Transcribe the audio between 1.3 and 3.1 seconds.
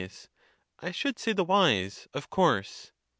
the wise, of course.